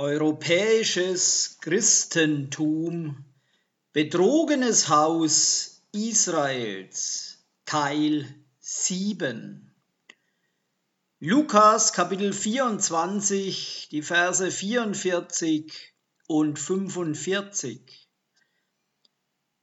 Europäisches 0.00 1.58
Christentum 1.60 3.22
Betrogenes 3.92 4.88
Haus 4.88 5.82
Israels 5.92 7.36
Teil 7.66 8.26
7 8.60 9.70
Lukas 11.18 11.92
Kapitel 11.92 12.32
24, 12.32 13.88
die 13.90 14.00
Verse 14.00 14.50
44 14.50 15.70
und 16.28 16.58
45 16.58 18.08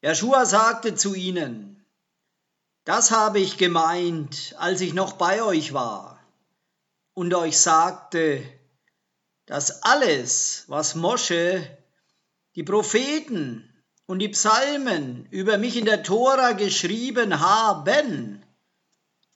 Joshua 0.03 0.45
sagte 0.45 0.93
zu 0.93 1.15
ihnen, 1.15 1.83
das 2.83 3.09
habe 3.09 3.39
ich 3.39 3.57
gemeint, 3.57 4.53
als 4.59 4.81
ich 4.81 4.93
noch 4.93 5.13
bei 5.13 5.41
euch 5.41 5.73
war 5.73 6.23
und 7.15 7.33
euch 7.33 7.57
sagte, 7.57 8.43
dass 9.47 9.81
alles, 9.83 10.65
was 10.67 10.93
Mosche, 10.93 11.65
die 12.55 12.63
Propheten 12.63 13.73
und 14.05 14.19
die 14.19 14.29
Psalmen 14.29 15.25
über 15.31 15.57
mich 15.57 15.77
in 15.77 15.85
der 15.85 16.03
Tora 16.03 16.51
geschrieben 16.51 17.39
haben, 17.39 18.45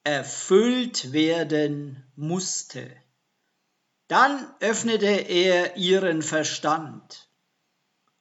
erfüllt 0.04 1.14
werden 1.14 2.04
musste. 2.16 2.92
Dann 4.08 4.54
öffnete 4.60 5.08
er 5.08 5.78
ihren 5.78 6.22
Verstand, 6.22 7.30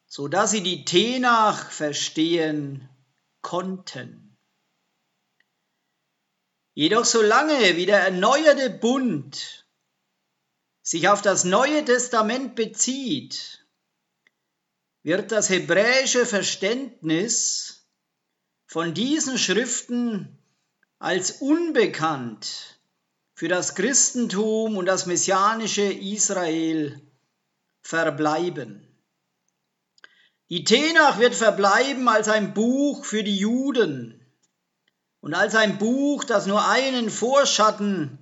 so 0.06 0.28
dass 0.28 0.52
sie 0.52 0.62
die 0.62 0.84
Tenach 0.84 1.70
verstehen 1.72 2.88
konnten. 3.42 4.36
Jedoch 6.74 7.04
solange 7.04 7.76
wie 7.76 7.86
der 7.86 8.00
erneuerte 8.00 8.70
Bund 8.70 9.66
sich 10.82 11.08
auf 11.08 11.22
das 11.22 11.44
Neue 11.44 11.84
Testament 11.84 12.54
bezieht, 12.54 13.66
wird 15.02 15.32
das 15.32 15.48
hebräische 15.48 16.26
Verständnis 16.26 17.86
von 18.66 18.94
diesen 18.94 19.38
Schriften 19.38 20.38
als 20.98 21.32
unbekannt 21.40 22.78
für 23.34 23.48
das 23.48 23.74
Christentum 23.74 24.76
und 24.76 24.86
das 24.86 25.06
messianische 25.06 25.82
Israel 25.82 27.00
verbleiben. 27.80 28.86
Die 30.50 30.64
Tenach 30.64 31.18
wird 31.18 31.34
verbleiben 31.34 32.08
als 32.08 32.28
ein 32.28 32.54
Buch 32.54 33.04
für 33.04 33.24
die 33.24 33.36
Juden 33.36 34.20
und 35.20 35.32
als 35.32 35.54
ein 35.54 35.78
Buch, 35.78 36.24
das 36.24 36.46
nur 36.46 36.66
einen 36.68 37.08
Vorschatten 37.08 38.19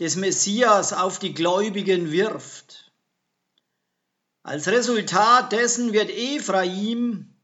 des 0.00 0.16
Messias 0.16 0.92
auf 0.92 1.18
die 1.18 1.34
Gläubigen 1.34 2.10
wirft. 2.10 2.90
Als 4.42 4.66
Resultat 4.66 5.52
dessen 5.52 5.92
wird 5.92 6.10
Ephraim, 6.10 7.36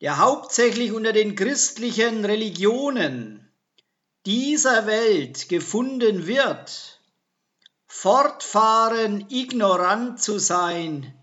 der 0.00 0.16
hauptsächlich 0.18 0.92
unter 0.92 1.12
den 1.12 1.36
christlichen 1.36 2.24
Religionen 2.24 3.52
dieser 4.24 4.86
Welt 4.86 5.50
gefunden 5.50 6.26
wird, 6.26 7.00
fortfahren, 7.86 9.26
ignorant 9.28 10.22
zu 10.22 10.38
sein 10.38 11.14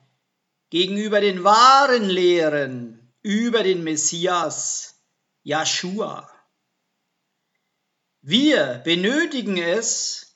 gegenüber 0.70 1.22
den 1.22 1.44
wahren 1.44 2.08
Lehren 2.08 3.14
über 3.24 3.64
den 3.64 3.84
Messias, 3.84 5.02
Joshua. 5.44 6.30
Wir 8.22 8.82
benötigen 8.84 9.58
es, 9.58 10.27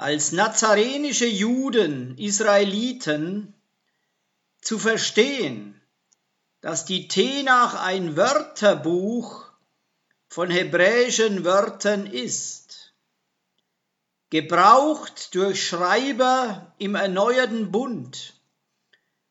als 0.00 0.32
nazarenische 0.32 1.26
Juden, 1.26 2.16
Israeliten, 2.16 3.52
zu 4.62 4.78
verstehen, 4.78 5.78
dass 6.62 6.86
die 6.86 7.06
Tenach 7.06 7.74
ein 7.74 8.16
Wörterbuch 8.16 9.44
von 10.28 10.48
hebräischen 10.50 11.44
Wörtern 11.44 12.06
ist, 12.06 12.94
gebraucht 14.30 15.34
durch 15.34 15.68
Schreiber 15.68 16.74
im 16.78 16.94
erneuerten 16.94 17.70
Bund 17.70 18.40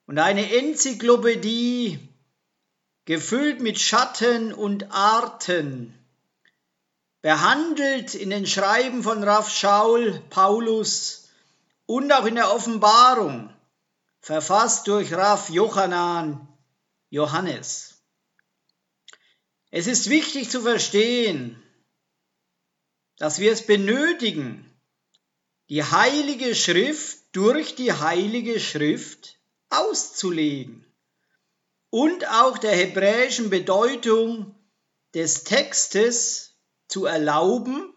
und 0.05 0.19
eine 0.19 0.55
Enzyklopädie 0.55 1.97
gefüllt 3.05 3.59
mit 3.59 3.79
Schatten 3.79 4.53
und 4.53 4.91
Arten 4.91 5.98
behandelt 7.21 8.15
in 8.15 8.29
den 8.29 8.45
Schreiben 8.45 9.03
von 9.03 9.23
Raff 9.23 9.49
Schaul, 9.53 10.21
Paulus 10.29 11.29
und 11.85 12.11
auch 12.11 12.25
in 12.25 12.35
der 12.35 12.53
Offenbarung, 12.53 13.53
verfasst 14.21 14.87
durch 14.87 15.13
Raff 15.13 15.49
Johanan, 15.49 16.47
Johannes. 17.09 18.01
Es 19.71 19.87
ist 19.87 20.09
wichtig 20.09 20.49
zu 20.49 20.61
verstehen, 20.61 21.61
dass 23.17 23.39
wir 23.39 23.51
es 23.51 23.65
benötigen, 23.65 24.65
die 25.69 25.83
heilige 25.83 26.55
Schrift 26.55 27.19
durch 27.33 27.75
die 27.75 27.93
heilige 27.93 28.59
Schrift 28.59 29.37
auszulegen 29.69 30.85
und 31.91 32.27
auch 32.29 32.57
der 32.57 32.75
hebräischen 32.75 33.49
Bedeutung 33.49 34.55
des 35.13 35.43
Textes 35.43 36.48
zu 36.89 37.05
erlauben, 37.05 37.93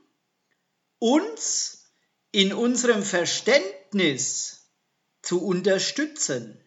uns 0.99 1.93
in 2.31 2.53
unserem 2.53 3.03
Verständnis 3.03 4.71
zu 5.23 5.45
unterstützen. 5.45 6.59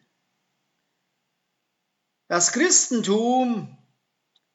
Das 2.28 2.52
Christentum 2.52 3.78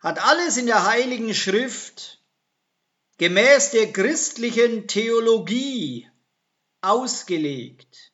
hat 0.01 0.23
alles 0.23 0.57
in 0.57 0.67
der 0.67 0.87
Heiligen 0.87 1.35
Schrift 1.35 2.21
gemäß 3.19 3.71
der 3.71 3.93
christlichen 3.93 4.89
Theologie 4.89 6.11
ausgelegt, 6.81 8.13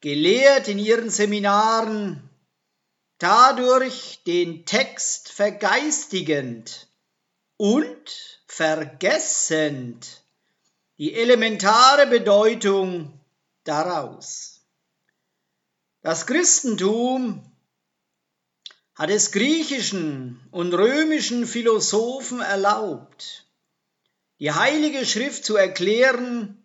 gelehrt 0.00 0.68
in 0.68 0.78
ihren 0.78 1.10
Seminaren, 1.10 2.30
dadurch 3.18 4.22
den 4.24 4.64
Text 4.64 5.28
vergeistigend 5.28 6.88
und 7.58 8.39
vergessend 8.60 10.22
die 10.98 11.14
elementare 11.14 12.06
Bedeutung 12.06 13.18
daraus. 13.64 14.60
Das 16.02 16.26
Christentum 16.26 17.42
hat 18.94 19.08
es 19.08 19.32
griechischen 19.32 20.46
und 20.50 20.74
römischen 20.74 21.46
Philosophen 21.46 22.40
erlaubt, 22.40 23.46
die 24.40 24.52
heilige 24.52 25.06
Schrift 25.06 25.46
zu 25.46 25.56
erklären 25.56 26.62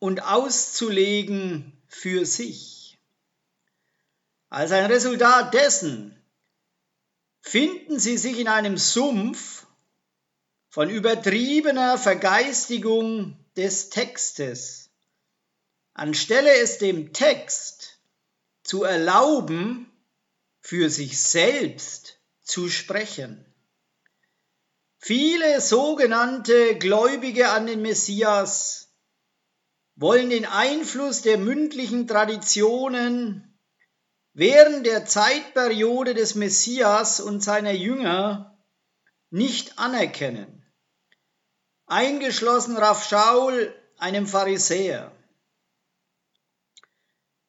und 0.00 0.24
auszulegen 0.24 1.72
für 1.86 2.26
sich. 2.26 2.98
Als 4.48 4.72
ein 4.72 4.86
Resultat 4.86 5.54
dessen 5.54 6.20
finden 7.42 8.00
sie 8.00 8.18
sich 8.18 8.40
in 8.40 8.48
einem 8.48 8.76
Sumpf 8.76 9.67
von 10.78 10.90
übertriebener 10.90 11.98
Vergeistigung 11.98 13.36
des 13.56 13.90
Textes, 13.90 14.90
anstelle 15.92 16.52
es 16.52 16.78
dem 16.78 17.12
Text 17.12 17.98
zu 18.62 18.84
erlauben, 18.84 19.90
für 20.60 20.88
sich 20.88 21.20
selbst 21.20 22.20
zu 22.42 22.68
sprechen. 22.68 23.44
Viele 24.98 25.60
sogenannte 25.60 26.78
Gläubige 26.78 27.48
an 27.48 27.66
den 27.66 27.82
Messias 27.82 28.94
wollen 29.96 30.30
den 30.30 30.46
Einfluss 30.46 31.22
der 31.22 31.38
mündlichen 31.38 32.06
Traditionen 32.06 33.58
während 34.32 34.86
der 34.86 35.06
Zeitperiode 35.06 36.14
des 36.14 36.36
Messias 36.36 37.18
und 37.18 37.42
seiner 37.42 37.72
Jünger 37.72 38.56
nicht 39.30 39.80
anerkennen 39.80 40.57
eingeschlossen 41.88 42.76
Raff 42.76 43.08
Schaul, 43.08 43.74
einem 43.96 44.26
Pharisäer. 44.26 45.10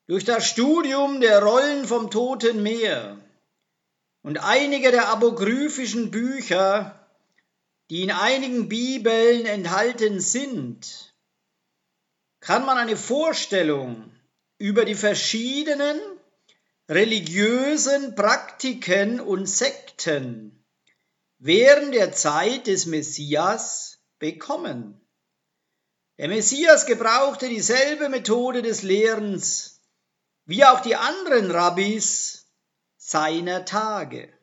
Durch 0.08 0.26
das 0.26 0.48
Studium 0.48 1.22
der 1.22 1.44
Rollen 1.44 1.86
vom 1.86 2.10
Toten 2.10 2.64
Meer 2.64 3.18
und 4.24 4.44
einige 4.44 4.92
der 4.92 5.10
apokryphischen 5.10 6.10
Bücher, 6.10 7.08
die 7.90 8.02
in 8.04 8.12
einigen 8.12 8.70
Bibeln 8.70 9.46
enthalten 9.46 10.20
sind, 10.20 11.14
kann 12.40 12.66
man 12.66 12.78
eine 12.78 12.98
Vorstellung 12.98 14.12
über 14.58 14.86
die 14.86 14.96
verschiedenen 14.96 16.00
religiösen 16.88 18.16
Praktiken 18.16 19.20
und 19.20 19.48
Sekten 19.48 20.60
während 21.38 21.94
der 21.94 22.12
Zeit 22.12 22.68
des 22.68 22.86
Messias 22.86 23.89
bekommen. 24.20 25.00
Der 26.18 26.28
Messias 26.28 26.86
gebrauchte 26.86 27.48
dieselbe 27.50 28.10
Methode 28.10 28.62
des 28.62 28.84
Lehrens 28.84 29.80
wie 30.50 30.66
auch 30.66 30.80
die 30.80 30.96
anderen 30.96 31.52
Rabbis 31.52 32.48
seiner 32.98 33.66
Tage. 33.66 34.34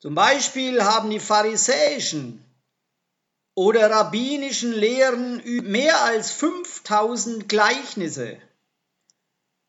Zum 0.00 0.16
Beispiel 0.16 0.82
haben 0.82 1.10
die 1.10 1.20
pharisäischen 1.20 2.44
oder 3.54 3.88
rabbinischen 3.88 4.72
Lehren 4.72 5.42
mehr 5.70 6.02
als 6.02 6.32
5000 6.32 7.48
Gleichnisse, 7.48 8.40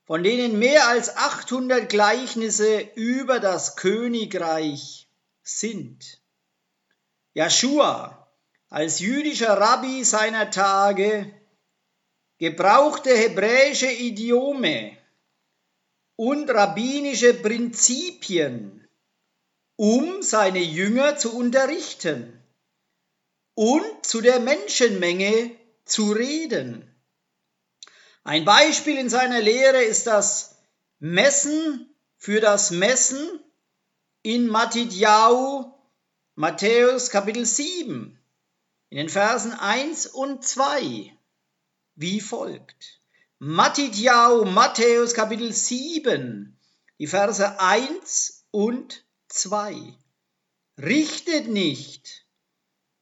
von 0.05 0.23
denen 0.23 0.57
mehr 0.57 0.87
als 0.87 1.15
800 1.15 1.87
Gleichnisse 1.87 2.79
über 2.95 3.39
das 3.39 3.75
Königreich 3.75 5.07
sind. 5.43 6.19
Joshua 7.35 8.20
als 8.71 8.99
jüdischer 8.99 9.53
Rabbi 9.57 10.05
seiner 10.05 10.49
Tage 10.49 11.29
gebrauchte 12.37 13.13
hebräische 13.15 13.91
Idiome 13.91 14.97
und 16.15 16.49
rabbinische 16.49 17.33
Prinzipien, 17.33 18.87
um 19.75 20.21
seine 20.21 20.59
Jünger 20.59 21.17
zu 21.17 21.35
unterrichten 21.35 22.41
und 23.55 24.05
zu 24.05 24.21
der 24.21 24.39
Menschenmenge 24.39 25.51
zu 25.83 26.13
reden. 26.13 26.89
Ein 28.23 28.45
Beispiel 28.45 28.97
in 28.97 29.09
seiner 29.09 29.41
Lehre 29.41 29.83
ist 29.83 30.07
das 30.07 30.55
Messen 30.99 31.93
für 32.15 32.39
das 32.39 32.71
Messen 32.71 33.43
in 34.21 34.47
Matidjau, 34.47 35.77
Matthäus 36.35 37.09
Kapitel 37.09 37.45
7, 37.45 38.17
in 38.91 38.97
den 38.97 39.09
Versen 39.09 39.53
1 39.53 40.05
und 40.07 40.43
2 40.43 41.13
wie 41.95 42.19
folgt. 42.19 42.99
Matidjau, 43.39 44.43
Matthäus 44.43 45.13
Kapitel 45.13 45.53
7, 45.53 46.59
die 46.99 47.07
Verse 47.07 47.59
1 47.59 48.45
und 48.51 49.05
2. 49.29 49.95
Richtet 50.77 51.47
nicht, 51.47 52.25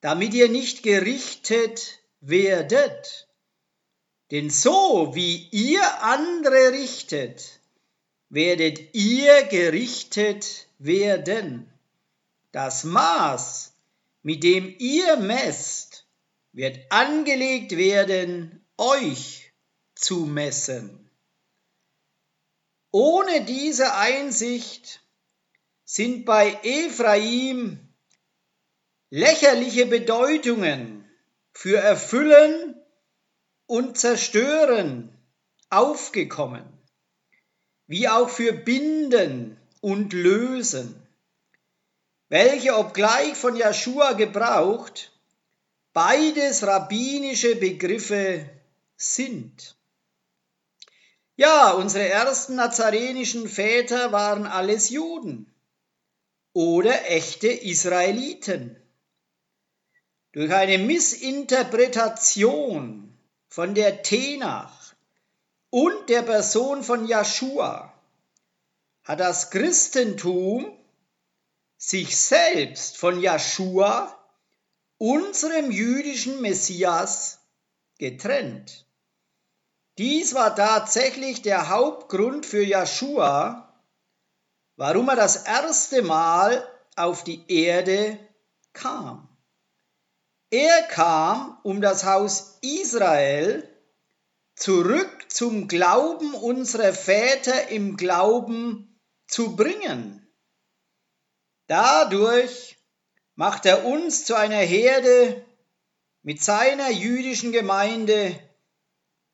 damit 0.01 0.35
ihr 0.35 0.47
nicht 0.47 0.83
gerichtet 0.83 1.99
werdet. 2.21 3.27
Denn 4.29 4.51
so 4.51 5.15
wie 5.15 5.47
ihr 5.49 6.03
andere 6.03 6.71
richtet, 6.71 7.61
werdet 8.29 8.93
ihr 8.93 9.43
gerichtet 9.45 10.67
werden. 10.77 11.67
Das 12.51 12.83
Maß, 12.83 13.68
mit 14.21 14.43
dem 14.43 14.75
ihr 14.79 15.17
messt, 15.17 16.07
wird 16.51 16.79
angelegt 16.91 17.77
werden 17.77 18.65
euch 18.77 19.53
zu 19.95 20.25
messen. 20.25 21.09
Ohne 22.91 23.45
diese 23.45 23.93
Einsicht 23.95 25.01
sind 25.83 26.25
bei 26.25 26.59
Ephraim 26.63 27.79
lächerliche 29.09 29.85
Bedeutungen 29.85 31.09
für 31.51 31.77
Erfüllen 31.77 32.75
und 33.65 33.97
Zerstören 33.97 35.15
aufgekommen, 35.69 36.65
wie 37.85 38.07
auch 38.07 38.29
für 38.29 38.53
Binden 38.53 39.59
und 39.81 40.13
Lösen, 40.13 41.07
welche 42.29 42.77
obgleich 42.77 43.35
von 43.35 43.55
Joshua 43.55 44.13
gebraucht, 44.13 45.11
beides 45.93 46.65
rabbinische 46.65 47.55
Begriffe 47.55 48.47
sind. 48.95 49.75
Ja, 51.35 51.71
unsere 51.71 52.07
ersten 52.07 52.55
nazarenischen 52.55 53.49
Väter 53.49 54.11
waren 54.11 54.45
alles 54.45 54.89
Juden 54.89 55.51
oder 56.53 57.09
echte 57.09 57.47
Israeliten. 57.47 58.75
Durch 60.31 60.53
eine 60.53 60.77
Missinterpretation 60.77 63.17
von 63.47 63.73
der 63.73 64.03
Tenach 64.03 64.93
und 65.71 66.09
der 66.09 66.21
Person 66.21 66.83
von 66.83 67.07
Joshua 67.07 67.91
hat 69.03 69.19
das 69.19 69.49
Christentum 69.49 70.78
sich 71.79 72.17
selbst 72.17 72.97
von 72.97 73.21
Joshua, 73.21 74.13
unserem 74.97 75.71
jüdischen 75.71 76.41
Messias, 76.41 77.39
getrennt. 77.97 78.85
Dies 79.97 80.33
war 80.33 80.55
tatsächlich 80.55 81.41
der 81.41 81.69
Hauptgrund 81.69 82.45
für 82.45 82.63
Joshua, 82.63 83.73
warum 84.75 85.09
er 85.09 85.15
das 85.15 85.43
erste 85.43 86.01
Mal 86.01 86.67
auf 86.95 87.23
die 87.23 87.43
Erde 87.47 88.19
kam. 88.73 89.29
Er 90.51 90.83
kam, 90.83 91.59
um 91.63 91.79
das 91.79 92.03
Haus 92.03 92.57
Israel 92.61 93.67
zurück 94.55 95.31
zum 95.31 95.69
Glauben 95.69 96.33
unserer 96.33 96.91
Väter 96.91 97.69
im 97.69 97.95
Glauben 97.95 98.99
zu 99.27 99.55
bringen. 99.55 100.28
Dadurch 101.69 102.77
macht 103.35 103.67
er 103.67 103.85
uns 103.85 104.25
zu 104.25 104.35
einer 104.35 104.57
Herde 104.57 105.45
mit 106.23 106.41
seiner 106.41 106.89
jüdischen 106.89 107.51
Gemeinde 107.51 108.39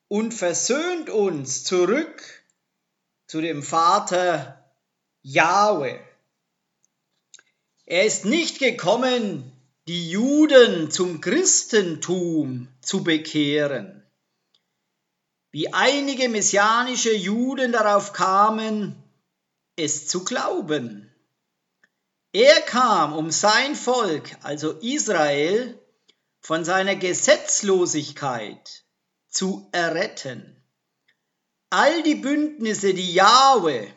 und 0.10 0.34
versöhnt 0.34 1.10
uns 1.10 1.64
zurück 1.64 2.22
zu 3.26 3.40
dem 3.40 3.64
Vater 3.64 4.70
Jahwe. 5.22 5.98
Er 7.86 8.06
ist 8.06 8.26
nicht 8.26 8.60
gekommen, 8.60 9.54
die 9.88 10.10
Juden 10.10 10.92
zum 10.92 11.22
Christentum 11.22 12.68
zu 12.82 13.02
bekehren, 13.06 14.04
wie 15.52 15.72
einige 15.72 16.28
messianische 16.28 17.16
Juden 17.16 17.72
darauf 17.72 18.12
kamen, 18.12 19.02
es 19.78 20.10
zu 20.10 20.26
glauben. 20.26 21.15
Er 22.36 22.60
kam, 22.64 23.14
um 23.14 23.32
sein 23.32 23.76
Volk, 23.76 24.30
also 24.44 24.74
Israel, 24.82 25.80
von 26.42 26.66
seiner 26.66 26.98
Gesetzlosigkeit 26.98 28.84
zu 29.30 29.70
erretten. 29.72 30.62
All 31.70 32.04
die 32.04 32.16
Bündnisse, 32.16 32.94
die 32.94 33.14
Jahwe 33.14 33.88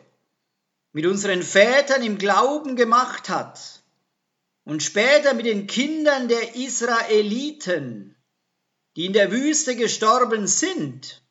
mit 0.93 1.05
unseren 1.05 1.43
Vätern 1.43 2.01
im 2.01 2.17
Glauben 2.17 2.77
gemacht 2.77 3.27
hat 3.27 3.83
und 4.63 4.83
später 4.83 5.33
mit 5.33 5.45
den 5.45 5.67
Kindern 5.67 6.29
der 6.29 6.55
Israeliten, 6.55 8.15
die 8.95 9.03
in 9.03 9.11
der 9.11 9.33
Wüste 9.33 9.75
gestorben 9.75 10.47
sind, 10.47 11.21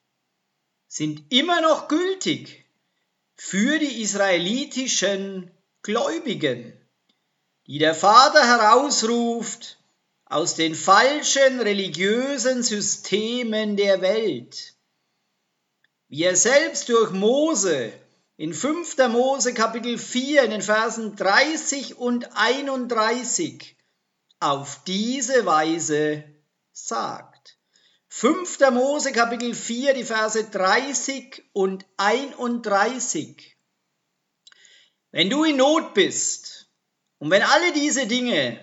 sind 0.89 1.33
immer 1.33 1.63
noch 1.63 1.89
gültig 1.89 2.67
für 3.35 3.79
die 3.79 4.03
israelitischen 4.03 5.51
Gläubigen, 5.81 6.78
die 7.69 7.79
der 7.79 7.95
Vater 7.95 8.47
herausruft 8.47 9.79
aus 10.25 10.55
den 10.55 10.75
falschen 10.75 11.61
religiösen 11.61 12.63
Systemen 12.63 13.77
der 13.77 14.01
Welt. 14.01 14.75
Wie 16.09 16.23
er 16.23 16.35
selbst 16.35 16.89
durch 16.89 17.11
Mose 17.11 17.93
in 18.39 18.55
5. 18.55 18.97
Mose 19.11 19.53
Kapitel 19.53 19.99
4 19.99 20.45
in 20.45 20.51
den 20.51 20.63
Versen 20.63 21.15
30 21.15 21.99
und 21.99 22.35
31 22.35 23.77
auf 24.41 24.83
diese 24.87 25.45
Weise 25.45 26.25
sagt. 26.73 27.59
5. 28.09 28.61
Mose 28.71 29.13
Kapitel 29.13 29.55
4, 29.55 29.93
die 29.93 30.05
Verse 30.05 30.43
30 30.43 31.45
und 31.53 31.85
31. 31.99 33.57
Wenn 35.11 35.29
du 35.29 35.45
in 35.45 35.57
Not 35.57 35.93
bist 35.93 36.58
und 37.19 37.31
wenn 37.31 37.43
alle 37.43 37.73
diese 37.73 38.07
Dinge 38.07 38.59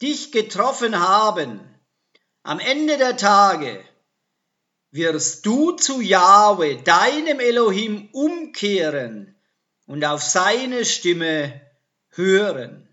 dich 0.00 0.32
getroffen 0.32 0.98
haben, 0.98 1.60
am 2.42 2.58
Ende 2.58 2.98
der 2.98 3.16
Tage 3.16 3.84
wirst 4.90 5.46
du 5.46 5.72
zu 5.72 6.00
Jahwe, 6.00 6.76
deinem 6.82 7.40
Elohim, 7.40 8.08
umkehren 8.12 9.36
und 9.86 10.04
auf 10.04 10.22
seine 10.22 10.84
Stimme 10.84 11.60
hören. 12.10 12.88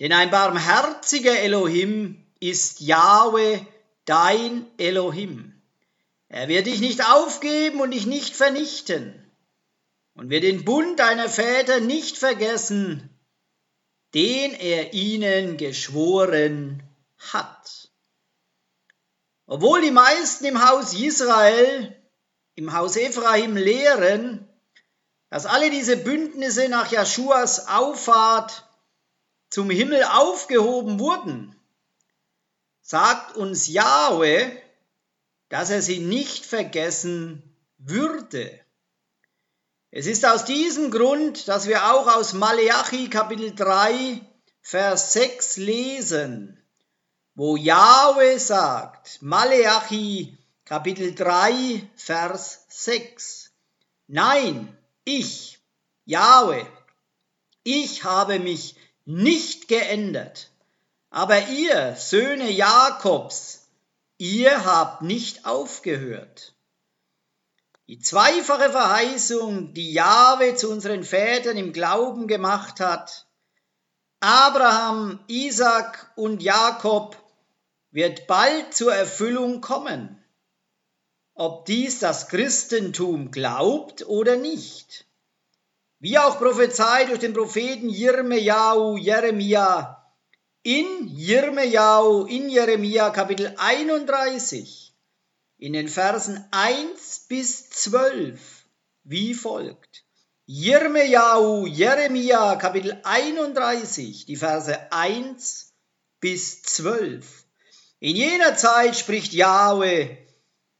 Denn 0.00 0.12
ein 0.12 0.30
barmherziger 0.30 1.38
Elohim 1.38 2.26
ist 2.40 2.80
Jahwe, 2.80 3.64
dein 4.04 4.66
Elohim. 4.78 5.62
Er 6.28 6.48
wird 6.48 6.66
dich 6.66 6.80
nicht 6.80 7.04
aufgeben 7.06 7.80
und 7.80 7.92
dich 7.92 8.06
nicht 8.06 8.34
vernichten 8.34 9.30
und 10.14 10.28
wird 10.28 10.42
den 10.42 10.64
Bund 10.64 10.98
deiner 10.98 11.28
Väter 11.28 11.80
nicht 11.80 12.18
vergessen, 12.18 13.11
den 14.14 14.52
er 14.54 14.92
ihnen 14.92 15.56
geschworen 15.56 16.82
hat. 17.18 17.90
Obwohl 19.46 19.80
die 19.82 19.90
meisten 19.90 20.44
im 20.44 20.68
Haus 20.68 20.94
Israel, 20.94 21.96
im 22.54 22.72
Haus 22.72 22.96
Ephraim 22.96 23.56
lehren, 23.56 24.48
dass 25.30 25.46
alle 25.46 25.70
diese 25.70 25.96
Bündnisse 25.96 26.68
nach 26.68 26.92
Jeschuas 26.92 27.68
Auffahrt 27.68 28.68
zum 29.50 29.70
Himmel 29.70 30.02
aufgehoben 30.04 30.98
wurden, 30.98 31.56
sagt 32.82 33.36
uns 33.36 33.68
Jahwe, 33.68 34.52
dass 35.48 35.70
er 35.70 35.82
sie 35.82 36.00
nicht 36.00 36.44
vergessen 36.44 37.42
würde. 37.78 38.60
Es 39.94 40.06
ist 40.06 40.24
aus 40.24 40.46
diesem 40.46 40.90
Grund, 40.90 41.48
dass 41.48 41.68
wir 41.68 41.92
auch 41.92 42.06
aus 42.06 42.32
Maleachi 42.32 43.10
Kapitel 43.10 43.54
3, 43.54 44.22
Vers 44.62 45.12
6 45.12 45.58
lesen, 45.58 46.58
wo 47.34 47.58
Jahwe 47.58 48.38
sagt, 48.38 49.20
Maleachi 49.20 50.38
Kapitel 50.64 51.14
3, 51.14 51.86
Vers 51.94 52.64
6, 52.70 53.50
Nein, 54.06 54.74
ich, 55.04 55.58
Jahwe, 56.06 56.66
ich 57.62 58.02
habe 58.02 58.38
mich 58.38 58.76
nicht 59.04 59.68
geändert, 59.68 60.52
aber 61.10 61.48
ihr, 61.48 61.96
Söhne 61.98 62.50
Jakobs, 62.50 63.66
ihr 64.16 64.64
habt 64.64 65.02
nicht 65.02 65.44
aufgehört. 65.44 66.51
Die 67.92 67.98
zweifache 67.98 68.70
Verheißung, 68.70 69.74
die 69.74 69.92
Jahwe 69.92 70.54
zu 70.54 70.70
unseren 70.70 71.04
Vätern 71.04 71.58
im 71.58 71.74
Glauben 71.74 72.26
gemacht 72.26 72.80
hat, 72.80 73.26
Abraham, 74.18 75.22
Isaac 75.26 76.10
und 76.16 76.42
Jakob, 76.42 77.18
wird 77.90 78.26
bald 78.26 78.72
zur 78.72 78.94
Erfüllung 78.94 79.60
kommen, 79.60 80.24
ob 81.34 81.66
dies 81.66 81.98
das 81.98 82.28
Christentum 82.28 83.30
glaubt 83.30 84.06
oder 84.06 84.36
nicht. 84.36 85.04
Wie 85.98 86.16
auch 86.16 86.38
prophezeit 86.38 87.10
durch 87.10 87.20
den 87.20 87.34
Propheten 87.34 87.90
Jirmejahu, 87.90 88.96
Jeremia, 88.96 90.02
in 90.62 91.08
Jirmejahu, 91.08 92.24
in 92.24 92.48
Jeremia 92.48 93.10
Kapitel 93.10 93.52
31, 93.58 94.91
in 95.62 95.74
den 95.74 95.88
Versen 95.88 96.44
1 96.50 97.26
bis 97.28 97.70
12 97.70 98.40
wie 99.04 99.32
folgt. 99.32 100.02
Jirmejahu, 100.44 101.68
Jeremia, 101.68 102.56
Kapitel 102.56 103.00
31, 103.04 104.26
die 104.26 104.34
Verse 104.34 104.90
1 104.90 105.72
bis 106.18 106.62
12. 106.64 107.44
In 108.00 108.16
jener 108.16 108.56
Zeit 108.56 108.96
spricht 108.96 109.32
Jahwe, 109.34 110.18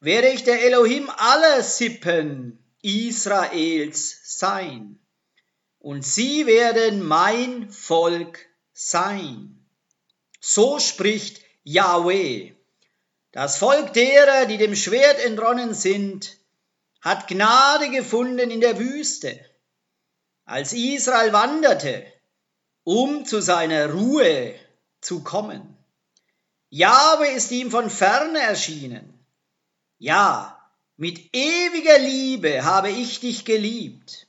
werde 0.01 0.31
ich 0.31 0.43
der 0.43 0.65
Elohim 0.65 1.09
aller 1.17 1.63
Sippen 1.63 2.59
Israels 2.83 4.19
sein, 4.25 4.99
und 5.79 6.05
sie 6.05 6.47
werden 6.47 7.07
mein 7.07 7.71
Volk 7.71 8.49
sein. 8.73 9.65
So 10.41 10.81
spricht 10.81 11.41
Yahweh. 11.63 12.55
Das 13.33 13.57
Volk 13.57 13.95
derer, 13.95 14.45
die 14.45 14.59
dem 14.59 14.77
Schwert 14.77 15.19
entronnen 15.25 15.73
sind, 15.73 16.37
hat 17.01 17.29
Gnade 17.29 17.89
gefunden 17.89 18.51
in 18.51 18.61
der 18.61 18.79
Wüste, 18.79 19.41
als 20.45 20.75
Israel 20.75 21.33
wanderte, 21.33 22.05
um 22.85 23.25
zu 23.25 23.41
seiner 23.41 23.91
Ruhe 23.91 24.55
zu 25.01 25.23
kommen. 25.23 25.77
Jahwe 26.69 27.29
ist 27.29 27.51
ihm 27.53 27.71
von 27.71 27.89
ferne 27.89 28.39
erschienen. 28.39 29.19
Ja, 29.99 30.59
mit 30.99 31.35
ewiger 31.35 31.99
Liebe 31.99 32.65
habe 32.65 32.91
ich 32.91 33.21
dich 33.21 33.47
geliebt. 33.47 34.27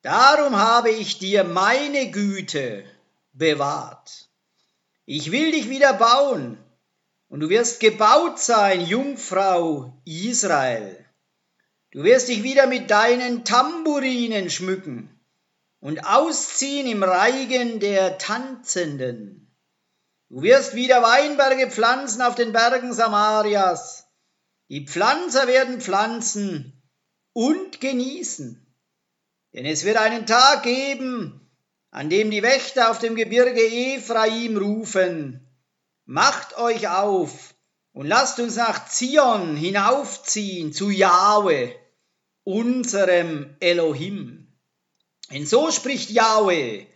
Darum 0.00 0.56
habe 0.56 0.90
ich 0.90 1.18
dir 1.18 1.44
meine 1.44 2.10
Güte 2.10 2.84
bewahrt. 3.32 4.28
Ich 5.04 5.30
will 5.30 5.52
dich 5.52 5.68
wieder 5.68 5.92
bauen 5.92 6.63
und 7.34 7.40
du 7.40 7.48
wirst 7.48 7.80
gebaut 7.80 8.38
sein, 8.38 8.80
Jungfrau 8.80 10.00
Israel. 10.04 11.04
Du 11.90 12.04
wirst 12.04 12.28
dich 12.28 12.44
wieder 12.44 12.68
mit 12.68 12.92
deinen 12.92 13.44
Tamburinen 13.44 14.50
schmücken 14.50 15.20
und 15.80 16.06
ausziehen 16.06 16.86
im 16.86 17.02
Reigen 17.02 17.80
der 17.80 18.18
Tanzenden. 18.18 19.52
Du 20.28 20.42
wirst 20.42 20.76
wieder 20.76 21.02
Weinberge 21.02 21.72
pflanzen 21.72 22.22
auf 22.22 22.36
den 22.36 22.52
Bergen 22.52 22.92
Samarias. 22.92 24.06
Die 24.68 24.86
Pflanzer 24.86 25.48
werden 25.48 25.80
pflanzen 25.80 26.88
und 27.32 27.80
genießen. 27.80 28.64
Denn 29.54 29.66
es 29.66 29.84
wird 29.84 29.96
einen 29.96 30.26
Tag 30.26 30.62
geben, 30.62 31.50
an 31.90 32.10
dem 32.10 32.30
die 32.30 32.44
Wächter 32.44 32.92
auf 32.92 33.00
dem 33.00 33.16
Gebirge 33.16 33.60
Ephraim 33.60 34.56
rufen, 34.56 35.43
Macht 36.06 36.58
euch 36.58 36.88
auf 36.88 37.54
und 37.92 38.06
lasst 38.06 38.38
uns 38.38 38.56
nach 38.56 38.88
Zion 38.88 39.56
hinaufziehen 39.56 40.72
zu 40.72 40.90
Jahwe, 40.90 41.74
unserem 42.42 43.56
Elohim. 43.60 44.52
Denn 45.30 45.46
so 45.46 45.70
spricht 45.70 46.10
Jahwe, 46.10 46.86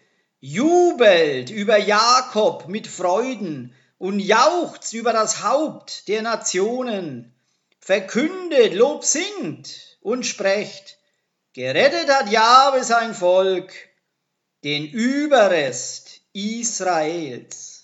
jubelt 0.41 1.51
über 1.51 1.79
Jakob 1.79 2.69
mit 2.69 2.87
Freuden 2.87 3.75
und 3.97 4.21
jauchzt 4.21 4.93
über 4.93 5.13
das 5.13 5.43
Haupt 5.43 6.09
der 6.09 6.23
Nationen, 6.23 7.35
verkündet, 7.81 8.75
Lob 8.75 9.05
singt 9.05 9.99
und 10.03 10.27
sprecht, 10.27 10.99
gerettet 11.55 12.09
hat 12.11 12.31
Jahwe 12.31 12.85
sein 12.85 13.15
Volk, 13.15 13.73
den 14.65 14.87
Überrest 14.87 16.21
Israels. 16.33 17.78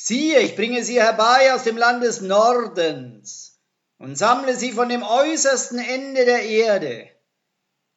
Siehe, 0.00 0.38
ich 0.38 0.54
bringe 0.54 0.84
sie 0.84 1.02
herbei 1.02 1.52
aus 1.52 1.64
dem 1.64 1.76
Land 1.76 2.04
des 2.04 2.20
Nordens 2.20 3.58
und 3.98 4.16
sammle 4.16 4.54
sie 4.54 4.70
von 4.70 4.88
dem 4.88 5.02
äußersten 5.02 5.80
Ende 5.80 6.24
der 6.24 6.44
Erde. 6.44 7.10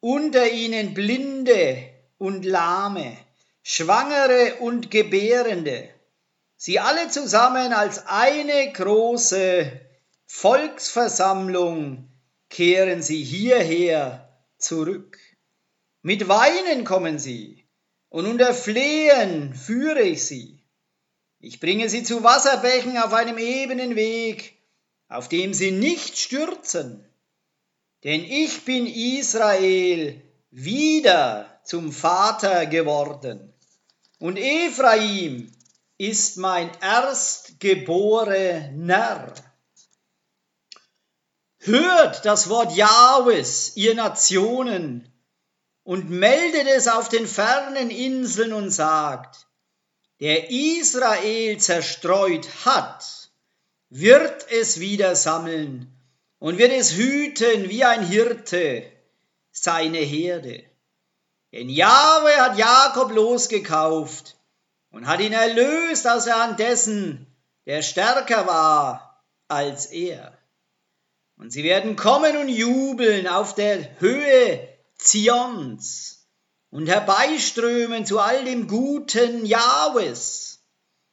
Unter 0.00 0.50
ihnen 0.50 0.94
Blinde 0.94 1.90
und 2.18 2.44
Lahme, 2.44 3.16
Schwangere 3.62 4.56
und 4.56 4.90
Gebärende, 4.90 5.90
sie 6.56 6.80
alle 6.80 7.06
zusammen 7.08 7.72
als 7.72 8.04
eine 8.08 8.72
große 8.72 9.70
Volksversammlung 10.26 12.10
kehren 12.50 13.00
sie 13.00 13.22
hierher 13.22 14.28
zurück. 14.58 15.20
Mit 16.02 16.26
Weinen 16.26 16.82
kommen 16.82 17.20
sie, 17.20 17.64
und 18.08 18.26
unter 18.26 18.54
Flehen 18.54 19.54
führe 19.54 20.02
ich 20.02 20.26
sie. 20.26 20.51
Ich 21.44 21.58
bringe 21.58 21.88
sie 21.88 22.04
zu 22.04 22.22
Wasserbächen 22.22 22.96
auf 22.96 23.12
einem 23.12 23.36
ebenen 23.36 23.96
Weg, 23.96 24.62
auf 25.08 25.28
dem 25.28 25.54
sie 25.54 25.72
nicht 25.72 26.16
stürzen. 26.16 27.04
Denn 28.04 28.22
ich 28.22 28.64
bin 28.64 28.86
Israel 28.86 30.22
wieder 30.52 31.60
zum 31.64 31.90
Vater 31.90 32.66
geworden. 32.66 33.52
Und 34.20 34.36
Ephraim 34.36 35.50
ist 35.98 36.36
mein 36.36 36.70
Erstgeborener. 36.80 39.34
Hört 41.58 42.24
das 42.24 42.48
Wort 42.48 42.76
Jahwes, 42.76 43.76
ihr 43.76 43.96
Nationen, 43.96 45.12
und 45.82 46.08
meldet 46.08 46.68
es 46.68 46.86
auf 46.86 47.08
den 47.08 47.26
fernen 47.26 47.90
Inseln 47.90 48.52
und 48.52 48.70
sagt, 48.70 49.48
der 50.20 50.50
Israel 50.50 51.58
zerstreut 51.58 52.48
hat, 52.64 53.30
wird 53.88 54.50
es 54.50 54.80
wieder 54.80 55.16
sammeln 55.16 55.92
und 56.38 56.58
wird 56.58 56.72
es 56.72 56.94
hüten 56.94 57.68
wie 57.68 57.84
ein 57.84 58.06
Hirte 58.06 58.90
seine 59.50 59.98
Herde. 59.98 60.64
Denn 61.52 61.68
Jahwe 61.68 62.34
hat 62.36 62.56
Jakob 62.56 63.12
losgekauft 63.12 64.36
und 64.90 65.06
hat 65.06 65.20
ihn 65.20 65.32
erlöst 65.32 66.06
aus 66.08 66.24
der 66.24 66.42
Hand 66.42 66.58
dessen, 66.58 67.26
der 67.66 67.82
stärker 67.82 68.46
war 68.46 69.22
als 69.48 69.86
er. 69.86 70.38
Und 71.36 71.52
sie 71.52 71.64
werden 71.64 71.96
kommen 71.96 72.36
und 72.36 72.48
jubeln 72.48 73.26
auf 73.26 73.54
der 73.54 74.00
Höhe 74.00 74.68
Zions 74.96 76.21
und 76.72 76.86
herbeiströmen 76.86 78.06
zu 78.06 78.18
all 78.18 78.44
dem 78.44 78.66
Guten 78.66 79.44
Jahwes, 79.44 80.64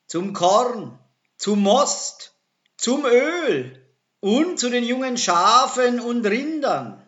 zum 0.07 0.33
Korn, 0.33 0.97
zum 1.37 1.61
Most, 1.61 2.33
zum 2.77 3.05
Öl 3.05 3.85
und 4.21 4.57
zu 4.57 4.69
den 4.69 4.85
jungen 4.85 5.17
Schafen 5.17 5.99
und 5.99 6.25
Rindern. 6.25 7.05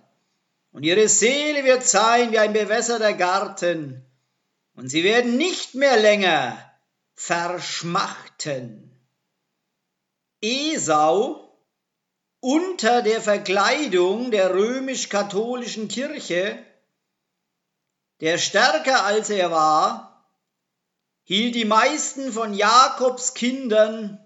Und 0.73 0.83
ihre 0.83 1.07
Seele 1.07 1.63
wird 1.63 1.83
sein 1.83 2.33
wie 2.33 2.39
ein 2.39 2.53
bewässerter 2.53 3.13
Garten, 3.13 4.05
und 4.75 4.89
sie 4.89 5.03
werden 5.03 5.37
nicht 5.37 5.73
mehr 5.73 5.97
länger 5.97 6.57
verschmachten. 7.15 8.91
Esau 10.41 11.57
unter 12.41 13.01
der 13.01 13.21
Verkleidung 13.21 14.31
der 14.31 14.53
römisch-katholischen 14.53 15.87
Kirche 15.87 16.65
der 18.21 18.37
stärker 18.37 19.03
als 19.03 19.29
er 19.31 19.51
war, 19.51 20.27
hielt 21.23 21.55
die 21.55 21.65
meisten 21.65 22.31
von 22.31 22.53
Jakobs 22.53 23.33
Kindern 23.33 24.23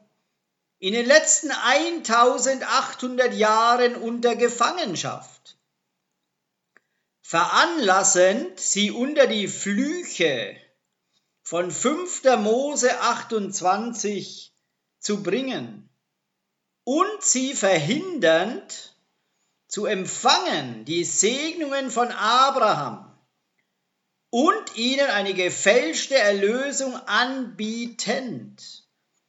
in 0.79 0.93
den 0.93 1.05
letzten 1.05 1.49
1800 1.51 3.33
Jahren 3.33 3.95
unter 3.95 4.35
Gefangenschaft, 4.35 5.57
veranlassend 7.21 8.59
sie 8.59 8.91
unter 8.91 9.27
die 9.27 9.47
Flüche 9.47 10.57
von 11.41 11.71
5. 11.71 12.23
Mose 12.39 12.99
28 12.99 14.53
zu 14.99 15.23
bringen 15.23 15.89
und 16.83 17.23
sie 17.23 17.53
verhindernd 17.53 18.93
zu 19.67 19.85
empfangen 19.85 20.85
die 20.85 21.03
Segnungen 21.03 21.89
von 21.89 22.11
Abraham 22.11 23.14
und 24.35 24.75
ihnen 24.75 25.09
eine 25.11 25.33
gefälschte 25.33 26.15
Erlösung 26.15 26.93
anbietend 27.05 28.85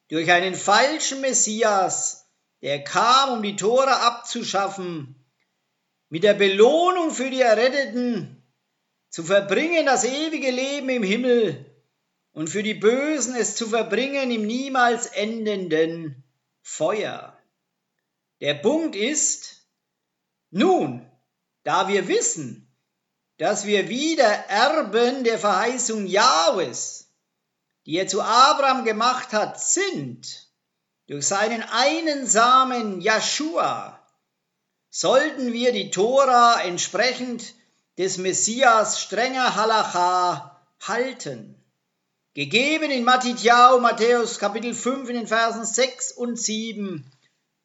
durch 0.08 0.32
einen 0.32 0.56
falschen 0.56 1.20
Messias, 1.20 2.26
der 2.60 2.82
kam, 2.82 3.34
um 3.34 3.42
die 3.44 3.54
Tore 3.54 4.00
abzuschaffen, 4.00 5.14
mit 6.08 6.24
der 6.24 6.34
Belohnung 6.34 7.12
für 7.12 7.30
die 7.30 7.40
Erretteten 7.40 8.42
zu 9.08 9.22
verbringen 9.22 9.86
das 9.86 10.02
ewige 10.02 10.50
Leben 10.50 10.88
im 10.88 11.04
Himmel 11.04 11.64
und 12.32 12.48
für 12.48 12.64
die 12.64 12.74
Bösen 12.74 13.36
es 13.36 13.54
zu 13.54 13.68
verbringen 13.68 14.32
im 14.32 14.44
niemals 14.44 15.06
endenden 15.06 16.24
Feuer. 16.62 17.40
Der 18.40 18.54
Punkt 18.54 18.96
ist, 18.96 19.68
nun, 20.50 21.08
da 21.62 21.86
wir 21.86 22.08
wissen, 22.08 22.65
dass 23.38 23.66
wir 23.66 23.88
wieder 23.88 24.26
Erben 24.48 25.24
der 25.24 25.38
Verheißung 25.38 26.06
Jahwes 26.06 27.06
die 27.86 27.96
er 27.98 28.08
zu 28.08 28.20
Abraham 28.20 28.84
gemacht 28.84 29.32
hat, 29.32 29.60
sind 29.60 30.48
durch 31.06 31.26
seinen 31.26 31.62
einen 31.62 32.26
Samen 32.26 33.00
Joshua, 33.00 33.98
sollten 34.90 35.52
wir 35.52 35.72
die 35.72 35.90
Tora 35.90 36.62
entsprechend 36.62 37.54
des 37.96 38.18
Messias 38.18 39.00
strenger 39.00 39.54
Halacha 39.54 40.60
halten. 40.80 41.54
Gegeben 42.34 42.90
in 42.90 43.04
Matthäus, 43.04 43.80
Matthäus 43.80 44.38
Kapitel 44.38 44.74
5 44.74 45.08
in 45.08 45.16
den 45.16 45.26
Versen 45.28 45.64
6 45.64 46.12
und 46.12 46.38
7 46.38 47.10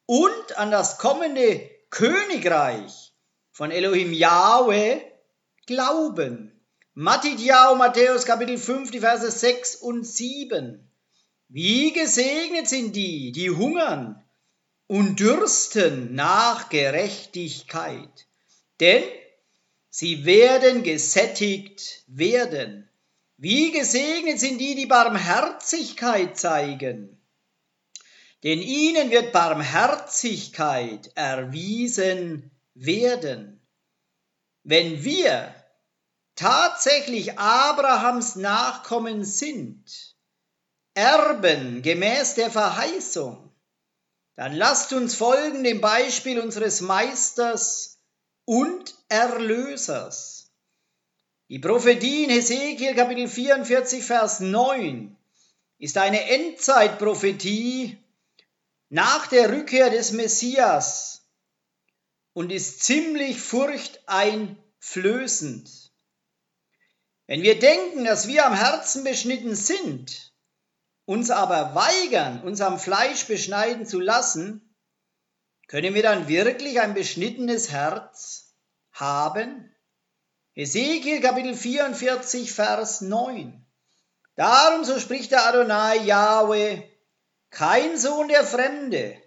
und 0.05 0.57
an 0.57 0.71
das 0.71 0.99
kommende 0.99 1.69
Königreich 1.89 3.11
von 3.51 3.71
Elohim 3.71 4.13
Yahweh 4.13 5.01
glauben. 5.65 6.51
Matthäus, 6.93 7.77
Matthäus 7.77 8.25
Kapitel 8.25 8.57
5, 8.57 8.91
die 8.91 8.99
Verse 8.99 9.31
6 9.31 9.77
und 9.77 10.05
7. 10.05 10.87
Wie 11.47 11.93
gesegnet 11.93 12.67
sind 12.67 12.95
die, 12.95 13.31
die 13.31 13.49
hungern 13.49 14.21
und 14.87 15.19
dürsten 15.21 16.15
nach 16.15 16.67
Gerechtigkeit, 16.67 18.27
denn 18.81 19.03
sie 19.89 20.25
werden 20.25 20.83
gesättigt 20.83 22.03
werden. 22.07 22.89
Wie 23.37 23.71
gesegnet 23.71 24.39
sind 24.39 24.59
die, 24.59 24.75
die 24.75 24.85
Barmherzigkeit 24.85 26.37
zeigen, 26.37 27.21
denn 28.43 28.59
ihnen 28.59 29.11
wird 29.11 29.31
Barmherzigkeit 29.31 31.09
erwiesen 31.15 32.51
werden. 32.73 33.60
Wenn 34.63 35.03
wir 35.03 35.53
tatsächlich 36.35 37.37
Abrahams 37.39 38.35
Nachkommen 38.35 39.25
sind, 39.25 40.15
Erben 40.93 41.81
gemäß 41.81 42.35
der 42.35 42.51
Verheißung, 42.51 43.51
dann 44.35 44.53
lasst 44.53 44.93
uns 44.93 45.15
folgen 45.15 45.63
dem 45.63 45.81
Beispiel 45.81 46.39
unseres 46.39 46.81
Meisters 46.81 47.99
und 48.45 48.95
Erlösers. 49.07 50.51
Die 51.49 51.59
Prophetie 51.59 52.25
in 52.25 52.29
Hesekiel 52.29 52.95
Kapitel 52.95 53.27
44, 53.27 54.03
Vers 54.03 54.39
9 54.39 55.15
ist 55.77 55.97
eine 55.97 56.29
Endzeitprophetie 56.29 57.97
nach 58.89 59.27
der 59.27 59.51
Rückkehr 59.51 59.89
des 59.89 60.11
Messias 60.11 61.20
und 62.33 62.51
ist 62.51 62.83
ziemlich 62.83 63.41
furchteinflößend. 63.41 65.91
Wenn 67.27 67.43
wir 67.43 67.59
denken, 67.59 68.05
dass 68.05 68.27
wir 68.27 68.45
am 68.45 68.53
Herzen 68.53 69.03
beschnitten 69.03 69.55
sind, 69.55 70.31
uns 71.05 71.29
aber 71.29 71.75
weigern, 71.75 72.41
uns 72.43 72.61
am 72.61 72.79
Fleisch 72.79 73.25
beschneiden 73.25 73.85
zu 73.85 73.99
lassen, 73.99 74.75
können 75.67 75.93
wir 75.93 76.03
dann 76.03 76.27
wirklich 76.27 76.81
ein 76.81 76.93
beschnittenes 76.93 77.71
Herz 77.71 78.53
haben? 78.91 79.73
Ezekiel 80.53 81.21
Kapitel 81.21 81.55
44, 81.55 82.51
Vers 82.51 82.99
9. 83.01 83.65
Darum, 84.35 84.83
so 84.83 84.99
spricht 84.99 85.31
der 85.31 85.45
Adonai 85.45 85.99
Yahweh, 85.99 86.83
kein 87.49 87.97
Sohn 87.97 88.27
der 88.27 88.43
Fremde, 88.43 89.21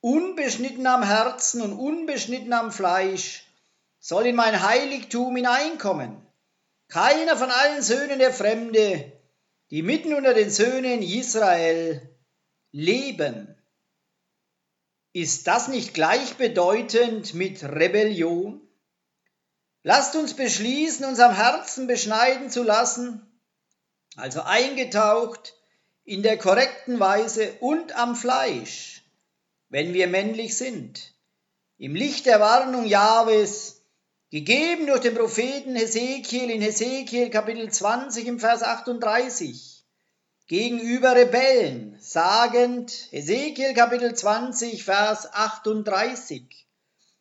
unbeschnitten 0.00 0.86
am 0.86 1.02
Herzen 1.02 1.60
und 1.62 1.72
unbeschnitten 1.72 2.52
am 2.52 2.72
Fleisch, 2.72 3.44
soll 3.98 4.26
in 4.26 4.36
mein 4.36 4.62
Heiligtum 4.62 5.34
hineinkommen. 5.36 6.16
Keiner 6.88 7.36
von 7.36 7.50
allen 7.50 7.82
Söhnen 7.82 8.18
der 8.18 8.32
Fremde, 8.32 9.12
die 9.70 9.82
mitten 9.82 10.14
unter 10.14 10.34
den 10.34 10.50
Söhnen 10.50 11.02
Israel 11.02 12.08
leben. 12.72 13.54
Ist 15.12 15.46
das 15.46 15.68
nicht 15.68 15.94
gleichbedeutend 15.94 17.34
mit 17.34 17.62
Rebellion? 17.64 18.60
Lasst 19.82 20.16
uns 20.16 20.34
beschließen, 20.34 21.04
uns 21.04 21.18
am 21.18 21.34
Herzen 21.34 21.86
beschneiden 21.86 22.50
zu 22.50 22.62
lassen, 22.62 23.26
also 24.16 24.42
eingetaucht 24.42 25.54
in 26.04 26.22
der 26.22 26.38
korrekten 26.38 26.98
Weise 27.00 27.52
und 27.60 27.96
am 27.96 28.16
Fleisch, 28.16 28.97
wenn 29.68 29.92
wir 29.94 30.08
männlich 30.08 30.56
sind. 30.56 31.14
Im 31.76 31.94
Licht 31.94 32.26
der 32.26 32.40
Warnung 32.40 32.86
Jahwes 32.86 33.82
gegeben 34.30 34.86
durch 34.86 35.00
den 35.00 35.14
Propheten 35.14 35.76
Hesekiel 35.76 36.50
in 36.50 36.60
Hesekiel 36.60 37.30
Kapitel 37.30 37.70
20 37.70 38.26
im 38.26 38.40
Vers 38.40 38.62
38 38.62 39.84
gegenüber 40.46 41.14
Rebellen, 41.14 41.96
sagend 42.00 42.90
Hesekiel 43.10 43.74
Kapitel 43.74 44.14
20 44.14 44.84
Vers 44.84 45.32
38 45.32 46.66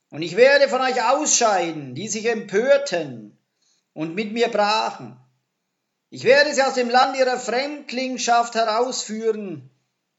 Und 0.09 0.21
ich 0.21 0.37
werde 0.37 0.69
von 0.69 0.81
euch 0.81 1.03
ausscheiden, 1.03 1.93
die 1.93 2.07
sich 2.07 2.25
empörten 2.25 3.37
und 3.93 4.15
mit 4.15 4.31
mir 4.31 4.47
brachen. 4.47 5.17
Ich 6.09 6.23
werde 6.23 6.53
sie 6.53 6.63
aus 6.63 6.75
dem 6.75 6.89
Land 6.89 7.17
ihrer 7.17 7.37
Fremdlingschaft 7.37 8.55
herausführen, 8.55 9.69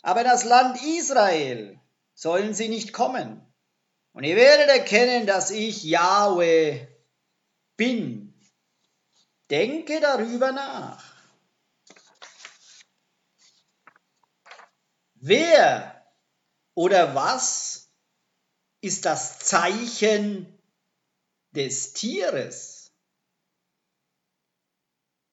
aber 0.03 0.23
das 0.23 0.45
Land 0.45 0.79
Israel 0.85 1.78
sollen 2.19 2.53
sie 2.53 2.69
nicht 2.69 2.93
kommen. 2.93 3.41
Und 4.13 4.25
ihr 4.25 4.35
werdet 4.35 4.69
erkennen, 4.69 5.29
dass 5.29 5.53
ich 5.53 5.85
Yahweh 5.85 6.85
bin. 7.77 8.35
Denke 9.51 10.01
darüber 10.01 10.51
nach. 10.51 11.05
Wer 15.15 16.13
oder 16.75 17.15
was 17.15 17.89
ist 18.81 19.05
das 19.05 19.39
Zeichen 19.39 20.61
des 21.53 21.93
Tieres? 21.93 22.93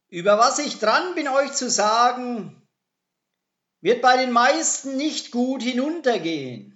Über 0.07 0.37
was 0.37 0.59
ich 0.59 0.77
dran 0.77 1.15
bin 1.15 1.27
euch 1.27 1.51
zu 1.53 1.67
sagen, 1.67 2.61
wird 3.81 4.03
bei 4.03 4.17
den 4.17 4.31
meisten 4.31 4.97
nicht 4.97 5.31
gut 5.31 5.63
hinuntergehen 5.63 6.74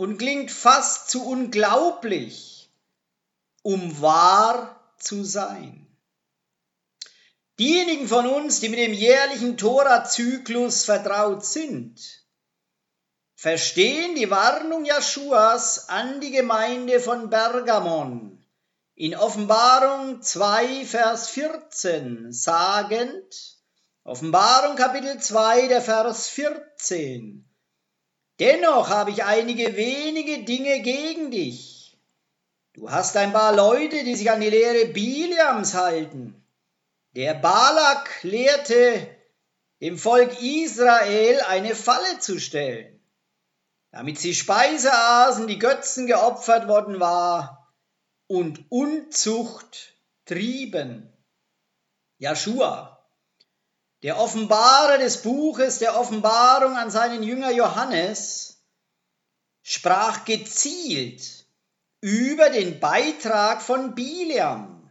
und 0.00 0.16
klingt 0.16 0.50
fast 0.50 1.10
zu 1.10 1.26
unglaublich, 1.26 2.70
um 3.60 4.00
wahr 4.00 4.80
zu 4.96 5.24
sein. 5.24 5.86
Diejenigen 7.58 8.08
von 8.08 8.26
uns, 8.26 8.60
die 8.60 8.70
mit 8.70 8.78
dem 8.78 8.94
jährlichen 8.94 9.58
Tora-Zyklus 9.58 10.86
vertraut 10.86 11.44
sind, 11.44 12.00
verstehen 13.34 14.14
die 14.14 14.30
Warnung 14.30 14.86
Jeschuas 14.86 15.90
an 15.90 16.22
die 16.22 16.30
Gemeinde 16.30 16.98
von 16.98 17.28
Bergamon 17.28 18.42
in 18.94 19.14
Offenbarung 19.14 20.22
2, 20.22 20.86
Vers 20.86 21.28
14 21.28 22.32
sagend, 22.32 23.58
Offenbarung 24.04 24.76
Kapitel 24.76 25.20
2, 25.20 25.68
der 25.68 25.82
Vers 25.82 26.30
14, 26.30 27.49
Dennoch 28.40 28.88
habe 28.88 29.10
ich 29.10 29.22
einige 29.22 29.76
wenige 29.76 30.44
Dinge 30.44 30.80
gegen 30.80 31.30
dich. 31.30 31.98
Du 32.72 32.90
hast 32.90 33.14
ein 33.18 33.34
paar 33.34 33.54
Leute, 33.54 34.02
die 34.02 34.14
sich 34.14 34.30
an 34.30 34.40
die 34.40 34.48
Lehre 34.48 34.86
Biliams 34.86 35.74
halten 35.74 36.42
Der 37.14 37.34
Balak 37.34 38.22
lehrte 38.22 39.06
dem 39.82 39.98
Volk 39.98 40.40
Israel 40.40 41.40
eine 41.48 41.74
Falle 41.74 42.18
zu 42.18 42.38
stellen, 42.38 42.98
damit 43.90 44.18
sie 44.18 44.34
Speise 44.34 44.92
aßen, 44.92 45.46
die 45.46 45.58
Götzen 45.58 46.06
geopfert 46.06 46.66
worden 46.66 46.98
war 46.98 47.74
und 48.26 48.70
Unzucht 48.70 49.94
trieben. 50.24 51.12
Joshua, 52.18 52.99
der 54.02 54.18
Offenbarer 54.18 54.98
des 54.98 55.22
Buches 55.22 55.78
der 55.78 55.98
Offenbarung 55.98 56.76
an 56.76 56.90
seinen 56.90 57.22
Jünger 57.22 57.50
Johannes, 57.50 58.62
sprach 59.62 60.24
gezielt 60.24 61.46
über 62.00 62.48
den 62.50 62.80
Beitrag 62.80 63.60
von 63.60 63.94
Biliam, 63.94 64.90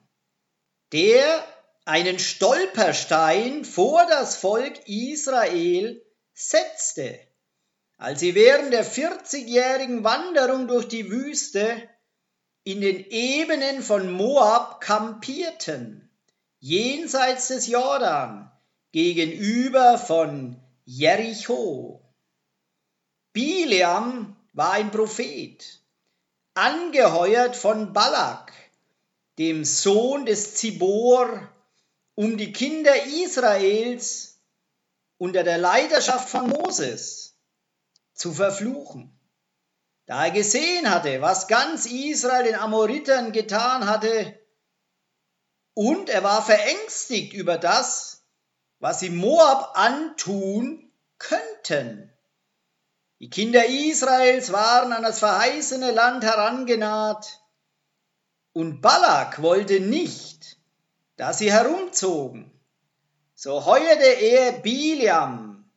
der 0.92 1.44
einen 1.86 2.20
Stolperstein 2.20 3.66
vor 3.66 4.06
das 4.06 4.36
Volk 4.36 4.88
Israel 4.88 6.06
setzte, 6.34 7.20
als 7.98 8.20
sie 8.20 8.36
während 8.36 8.72
der 8.72 8.86
40-jährigen 8.86 10.04
Wanderung 10.04 10.68
durch 10.68 10.88
die 10.88 11.10
Wüste 11.10 11.90
in 12.64 12.82
den 12.82 13.04
Ebenen 13.10 13.82
von 13.82 14.12
Moab 14.12 14.82
kampierten, 14.82 16.10
jenseits 16.60 17.48
des 17.48 17.68
Jordan, 17.68 18.49
gegenüber 18.92 19.98
von 19.98 20.60
Jericho. 20.86 22.02
Bileam 23.34 24.36
war 24.54 24.72
ein 24.72 24.92
Prophet, 24.92 25.82
angeheuert 26.56 27.56
von 27.56 27.94
Balak, 27.94 28.52
dem 29.38 29.64
Sohn 29.64 30.26
des 30.26 30.56
Zibor, 30.56 31.48
um 32.16 32.38
die 32.38 32.52
Kinder 32.52 33.06
Israels 33.06 34.40
unter 35.18 35.44
der 35.44 35.58
Leiterschaft 35.58 36.30
von 36.30 36.50
Moses 36.50 37.36
zu 38.14 38.34
verfluchen. 38.34 39.16
Da 40.06 40.26
er 40.26 40.32
gesehen 40.32 40.90
hatte, 40.90 41.22
was 41.22 41.48
ganz 41.48 41.86
Israel 41.86 42.44
den 42.44 42.56
Amoritern 42.56 43.32
getan 43.32 43.88
hatte, 43.88 44.40
und 45.76 46.10
er 46.10 46.24
war 46.24 46.44
verängstigt 46.44 47.32
über 47.32 47.58
das, 47.58 48.09
was 48.80 49.00
sie 49.00 49.10
Moab 49.10 49.78
antun 49.78 50.92
könnten. 51.18 52.12
Die 53.20 53.30
Kinder 53.30 53.66
Israels 53.66 54.52
waren 54.52 54.94
an 54.94 55.04
das 55.04 55.20
verheißene 55.20 55.92
Land 55.92 56.24
herangenaht, 56.24 57.40
und 58.54 58.82
Balak 58.82 59.42
wollte 59.42 59.80
nicht, 59.80 60.58
da 61.18 61.34
sie 61.34 61.52
herumzogen. 61.52 62.52
So 63.36 63.66
heuerte 63.66 64.04
er 64.04 64.54
Biliam, 64.54 65.70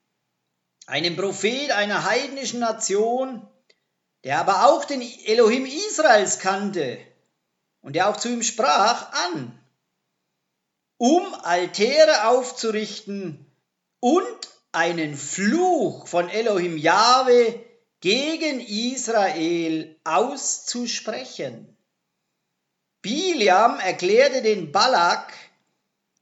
einen 0.86 1.16
Prophet 1.16 1.70
einer 1.70 2.04
heidnischen 2.04 2.60
Nation, 2.60 3.46
der 4.24 4.40
aber 4.40 4.66
auch 4.66 4.84
den 4.84 5.02
Elohim 5.02 5.66
Israels 5.66 6.38
kannte 6.38 6.98
und 7.82 7.94
der 7.94 8.08
auch 8.08 8.16
zu 8.16 8.28
ihm 8.30 8.42
sprach, 8.42 9.12
an, 9.12 9.61
um 11.02 11.34
Altäre 11.34 12.28
aufzurichten 12.28 13.44
und 13.98 14.38
einen 14.70 15.16
Fluch 15.16 16.06
von 16.06 16.28
Elohim 16.28 16.78
Jahwe 16.78 17.58
gegen 17.98 18.60
Israel 18.60 19.98
auszusprechen. 20.04 21.76
Biliam 23.00 23.80
erklärte 23.80 24.42
den 24.42 24.70
Balak, 24.70 25.32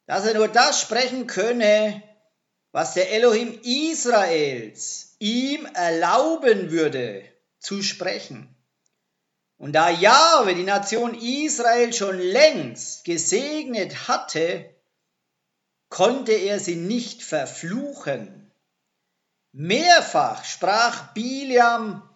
dass 0.06 0.24
er 0.24 0.32
nur 0.32 0.48
das 0.48 0.80
sprechen 0.80 1.26
könne, 1.26 2.02
was 2.72 2.94
der 2.94 3.12
Elohim 3.12 3.60
Israels 3.62 5.14
ihm 5.18 5.66
erlauben 5.74 6.70
würde 6.70 7.22
zu 7.58 7.82
sprechen. 7.82 8.56
Und 9.60 9.74
da 9.74 9.90
Jahwe 9.90 10.54
die 10.54 10.64
Nation 10.64 11.12
Israel 11.12 11.92
schon 11.92 12.18
längst 12.18 13.04
gesegnet 13.04 14.08
hatte, 14.08 14.74
konnte 15.90 16.32
er 16.32 16.58
sie 16.58 16.76
nicht 16.76 17.22
verfluchen. 17.22 18.50
Mehrfach 19.52 20.46
sprach 20.46 21.12
Biliam, 21.12 22.08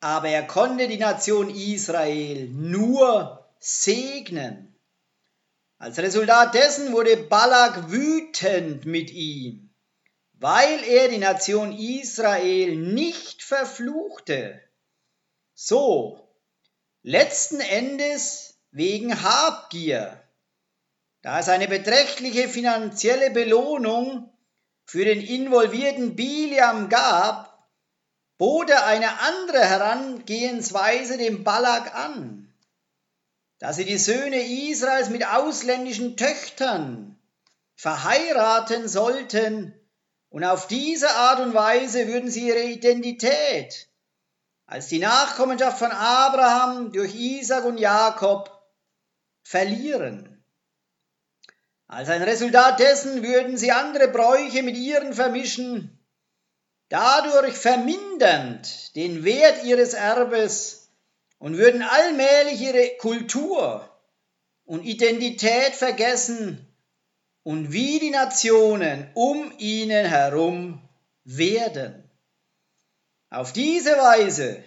aber 0.00 0.28
er 0.28 0.46
konnte 0.46 0.86
die 0.86 0.98
Nation 0.98 1.48
Israel 1.48 2.50
nur 2.50 3.48
segnen. 3.58 4.78
Als 5.78 5.98
Resultat 5.98 6.52
dessen 6.52 6.92
wurde 6.92 7.16
Balak 7.16 7.90
wütend 7.90 8.84
mit 8.84 9.10
ihm, 9.12 9.70
weil 10.34 10.84
er 10.84 11.08
die 11.08 11.16
Nation 11.16 11.72
Israel 11.72 12.76
nicht 12.76 13.42
verfluchte. 13.42 14.60
So, 15.54 16.25
letzten 17.06 17.60
Endes 17.60 18.58
wegen 18.72 19.22
Habgier, 19.22 20.20
da 21.22 21.38
es 21.38 21.48
eine 21.48 21.68
beträchtliche 21.68 22.48
finanzielle 22.48 23.30
Belohnung 23.30 24.28
für 24.84 25.04
den 25.04 25.20
involvierten 25.20 26.16
Biliam 26.16 26.88
gab, 26.88 27.70
bot 28.38 28.70
er 28.70 28.86
eine 28.86 29.20
andere 29.20 29.64
Herangehensweise 29.64 31.16
dem 31.16 31.44
Balak 31.44 31.94
an 31.94 32.42
dass 33.58 33.76
sie 33.76 33.86
die 33.86 33.96
Söhne 33.98 34.42
Israels 34.68 35.08
mit 35.08 35.26
ausländischen 35.26 36.16
Töchtern 36.16 37.18
verheiraten 37.74 38.86
sollten, 38.86 39.72
und 40.28 40.44
auf 40.44 40.66
diese 40.66 41.08
Art 41.08 41.40
und 41.40 41.54
Weise 41.54 42.08
würden 42.08 42.30
sie 42.30 42.48
ihre 42.48 42.64
Identität 42.64 43.88
als 44.66 44.88
die 44.88 44.98
Nachkommenschaft 44.98 45.78
von 45.78 45.92
Abraham 45.92 46.92
durch 46.92 47.14
Isaac 47.14 47.64
und 47.64 47.78
Jakob 47.78 48.50
verlieren. 49.42 50.44
Als 51.86 52.08
ein 52.08 52.22
Resultat 52.22 52.80
dessen 52.80 53.22
würden 53.22 53.56
sie 53.56 53.70
andere 53.70 54.08
Bräuche 54.08 54.64
mit 54.64 54.76
ihren 54.76 55.12
vermischen, 55.12 55.96
dadurch 56.88 57.54
vermindernd 57.54 58.96
den 58.96 59.24
Wert 59.24 59.62
ihres 59.62 59.94
Erbes 59.94 60.90
und 61.38 61.58
würden 61.58 61.82
allmählich 61.82 62.60
ihre 62.60 62.96
Kultur 62.98 63.88
und 64.64 64.82
Identität 64.84 65.74
vergessen 65.74 66.66
und 67.44 67.70
wie 67.70 68.00
die 68.00 68.10
Nationen 68.10 69.08
um 69.14 69.52
ihnen 69.58 70.06
herum 70.06 70.82
werden. 71.22 72.05
Auf 73.30 73.52
diese 73.52 73.92
Weise 73.92 74.62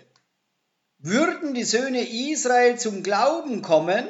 würden 0.98 1.54
die 1.54 1.64
Söhne 1.64 2.02
Israel 2.02 2.78
zum 2.78 3.04
Glauben 3.04 3.62
kommen, 3.62 4.08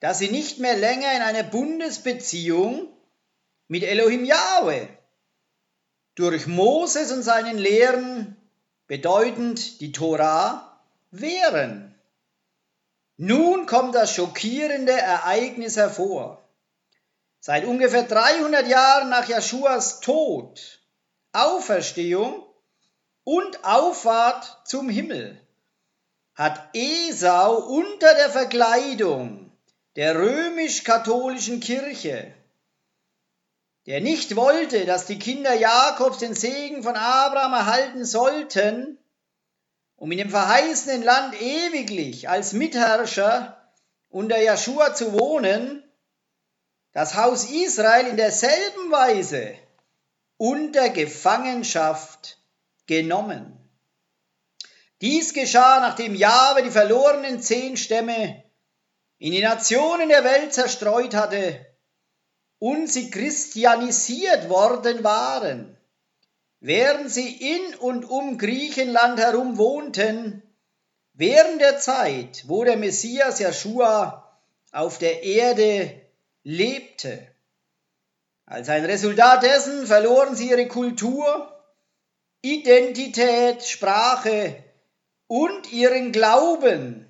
dass 0.00 0.18
sie 0.18 0.30
nicht 0.30 0.58
mehr 0.58 0.76
länger 0.76 1.14
in 1.14 1.22
einer 1.22 1.42
Bundesbeziehung 1.42 2.88
mit 3.68 3.82
Elohim 3.82 4.24
Yahweh 4.24 4.88
durch 6.14 6.46
Moses 6.46 7.12
und 7.12 7.22
seinen 7.22 7.56
Lehren, 7.56 8.36
bedeutend 8.86 9.80
die 9.80 9.92
Torah, 9.92 10.82
wären. 11.10 11.94
Nun 13.16 13.66
kommt 13.66 13.94
das 13.94 14.14
schockierende 14.14 14.92
Ereignis 14.92 15.76
hervor. 15.76 16.42
Seit 17.38 17.64
ungefähr 17.64 18.02
300 18.02 18.66
Jahren 18.68 19.08
nach 19.08 19.28
Jeschuas 19.28 20.00
Tod, 20.00 20.80
Auferstehung 21.32 22.44
und 23.24 23.64
Auffahrt 23.64 24.62
zum 24.64 24.88
Himmel 24.88 25.40
hat 26.34 26.70
Esau 26.72 27.56
unter 27.56 28.14
der 28.14 28.30
Verkleidung 28.30 29.52
der 29.96 30.14
römisch-katholischen 30.16 31.60
Kirche, 31.60 32.32
der 33.86 34.00
nicht 34.00 34.36
wollte, 34.36 34.86
dass 34.86 35.06
die 35.06 35.18
Kinder 35.18 35.54
Jakobs 35.54 36.18
den 36.18 36.34
Segen 36.34 36.82
von 36.82 36.96
Abraham 36.96 37.52
erhalten 37.52 38.04
sollten, 38.04 38.98
um 39.96 40.10
in 40.12 40.18
dem 40.18 40.30
verheißenen 40.30 41.02
Land 41.02 41.40
ewiglich 41.40 42.28
als 42.28 42.52
Mitherrscher 42.52 43.60
unter 44.08 44.42
Joshua 44.42 44.94
zu 44.94 45.12
wohnen, 45.12 45.84
das 46.92 47.14
Haus 47.14 47.50
Israel 47.50 48.06
in 48.06 48.16
derselben 48.16 48.90
Weise 48.90 49.54
unter 50.36 50.88
Gefangenschaft 50.88 52.39
genommen. 52.90 53.56
Dies 55.00 55.32
geschah, 55.32 55.78
nachdem 55.78 56.16
Jahwe 56.16 56.64
die 56.64 56.72
verlorenen 56.72 57.40
zehn 57.40 57.76
Stämme 57.76 58.42
in 59.18 59.30
die 59.30 59.42
Nationen 59.42 60.08
der 60.08 60.24
Welt 60.24 60.52
zerstreut 60.52 61.14
hatte 61.14 61.64
und 62.58 62.90
sie 62.90 63.10
christianisiert 63.10 64.48
worden 64.48 65.04
waren. 65.04 65.76
Während 66.58 67.10
sie 67.10 67.30
in 67.54 67.76
und 67.76 68.04
um 68.04 68.38
Griechenland 68.38 69.20
herum 69.20 69.56
wohnten, 69.56 70.42
während 71.14 71.60
der 71.60 71.78
Zeit, 71.78 72.44
wo 72.48 72.64
der 72.64 72.76
Messias 72.76 73.38
Joshua 73.38 74.36
auf 74.72 74.98
der 74.98 75.22
Erde 75.22 76.00
lebte. 76.42 77.24
Als 78.46 78.68
ein 78.68 78.84
Resultat 78.84 79.44
dessen 79.44 79.86
verloren 79.86 80.34
sie 80.34 80.50
ihre 80.50 80.66
Kultur, 80.66 81.59
Identität, 82.42 83.64
Sprache 83.64 84.64
und 85.26 85.72
ihren 85.72 86.10
Glauben 86.10 87.06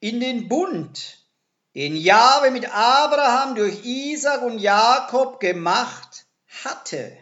in 0.00 0.18
den 0.18 0.48
Bund, 0.48 1.18
den 1.74 1.94
Jahwe 1.94 2.50
mit 2.50 2.74
Abraham 2.74 3.54
durch 3.54 3.84
Isaac 3.84 4.42
und 4.42 4.58
Jakob 4.58 5.40
gemacht 5.40 6.24
hatte. 6.64 7.16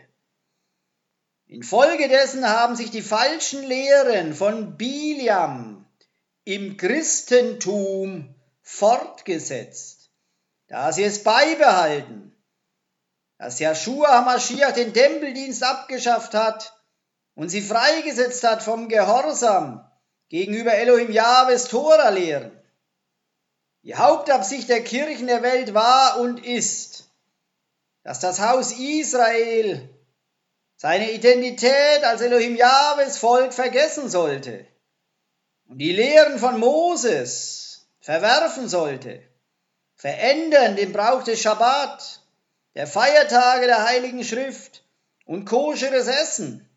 Infolgedessen 1.46 2.48
haben 2.48 2.76
sich 2.76 2.92
die 2.92 3.02
falschen 3.02 3.64
Lehren 3.64 4.32
von 4.34 4.76
Biliam 4.76 5.84
im 6.44 6.76
Christentum 6.76 8.32
fortgesetzt, 8.62 10.10
da 10.68 10.92
sie 10.92 11.02
es 11.02 11.24
beibehalten, 11.24 12.32
dass 13.38 13.58
Joshua 13.58 14.18
HaMashiach 14.18 14.72
den 14.72 14.94
Tempeldienst 14.94 15.64
abgeschafft 15.64 16.34
hat 16.34 16.79
und 17.40 17.48
sie 17.48 17.62
freigesetzt 17.62 18.44
hat 18.44 18.62
vom 18.62 18.90
Gehorsam 18.90 19.90
gegenüber 20.28 20.74
Elohim 20.74 21.10
Jahwes 21.10 21.68
Tora-Lehren. 21.68 22.52
Die 23.82 23.94
Hauptabsicht 23.94 24.68
der 24.68 24.84
Kirchen 24.84 25.26
der 25.26 25.40
Welt 25.42 25.72
war 25.72 26.20
und 26.20 26.44
ist, 26.44 27.08
dass 28.02 28.20
das 28.20 28.40
Haus 28.40 28.72
Israel 28.72 29.88
seine 30.76 31.12
Identität 31.12 32.04
als 32.04 32.20
Elohim 32.20 32.56
Jahwes 32.56 33.16
Volk 33.16 33.54
vergessen 33.54 34.10
sollte 34.10 34.66
und 35.66 35.78
die 35.78 35.92
Lehren 35.92 36.38
von 36.38 36.60
Moses 36.60 37.86
verwerfen 38.02 38.68
sollte, 38.68 39.22
verändern 39.94 40.76
den 40.76 40.92
Brauch 40.92 41.22
des 41.22 41.40
Schabbat, 41.40 42.20
der 42.74 42.86
Feiertage 42.86 43.64
der 43.64 43.86
Heiligen 43.86 44.24
Schrift 44.24 44.84
und 45.24 45.46
koscheres 45.46 46.06
Essen, 46.06 46.69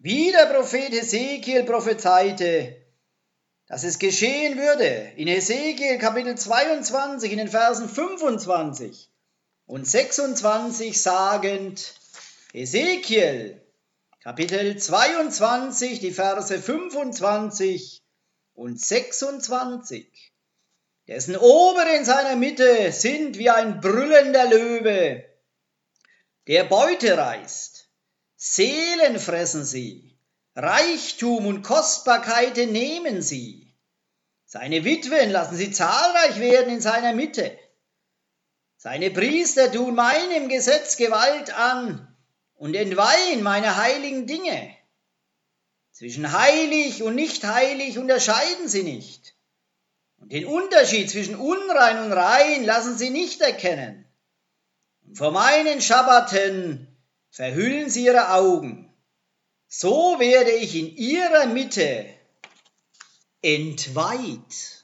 wie 0.00 0.32
der 0.32 0.46
Prophet 0.46 0.92
Hesekiel 0.92 1.64
prophezeite, 1.64 2.74
dass 3.68 3.84
es 3.84 3.98
geschehen 3.98 4.58
würde 4.58 5.12
in 5.16 5.28
Hesekiel 5.28 5.98
Kapitel 5.98 6.36
22 6.36 7.30
in 7.30 7.38
den 7.38 7.48
Versen 7.48 7.88
25 7.88 9.10
und 9.66 9.86
26 9.86 11.00
sagend, 11.00 11.94
Ezekiel, 12.54 13.60
Kapitel 14.22 14.76
22, 14.76 16.00
die 16.00 16.12
Verse 16.12 16.60
25 16.60 18.00
und 18.54 18.80
26, 18.80 20.32
dessen 21.06 21.36
Ober 21.36 21.94
in 21.94 22.04
seiner 22.06 22.36
Mitte 22.36 22.90
sind 22.90 23.38
wie 23.38 23.50
ein 23.50 23.80
brüllender 23.80 24.48
Löwe, 24.48 25.24
der 26.48 26.64
Beute 26.64 27.16
reißt, 27.16 27.79
Seelen 28.42 29.20
fressen 29.20 29.66
sie, 29.66 30.16
Reichtum 30.56 31.44
und 31.44 31.60
Kostbarkeiten 31.62 32.72
nehmen 32.72 33.20
sie, 33.20 33.74
seine 34.46 34.82
Witwen 34.86 35.30
lassen 35.30 35.56
sie 35.56 35.70
zahlreich 35.70 36.40
werden 36.40 36.72
in 36.72 36.80
seiner 36.80 37.12
Mitte, 37.12 37.58
seine 38.78 39.10
Priester 39.10 39.70
tun 39.70 39.94
meinem 39.94 40.48
Gesetz 40.48 40.96
Gewalt 40.96 41.52
an, 41.54 42.16
und 42.54 42.74
entweihen 42.74 43.42
meine 43.42 43.76
heiligen 43.76 44.26
Dinge. 44.26 44.74
Zwischen 45.92 46.32
heilig 46.32 47.02
und 47.02 47.16
nicht 47.16 47.44
heilig 47.44 47.98
unterscheiden 47.98 48.68
sie 48.68 48.84
nicht. 48.84 49.34
Und 50.16 50.32
den 50.32 50.46
Unterschied 50.46 51.10
zwischen 51.10 51.36
unrein 51.36 51.98
und 51.98 52.12
rein 52.12 52.64
lassen 52.64 52.96
sie 52.96 53.10
nicht 53.10 53.42
erkennen. 53.42 54.06
Und 55.06 55.18
vor 55.18 55.30
meinen 55.30 55.82
Schabbaten 55.82 56.89
verhüllen 57.30 57.90
sie 57.90 58.04
ihre 58.04 58.32
Augen. 58.32 58.92
So 59.68 60.18
werde 60.18 60.50
ich 60.50 60.74
in 60.74 60.96
ihrer 60.96 61.46
Mitte 61.46 62.06
entweiht. 63.40 64.79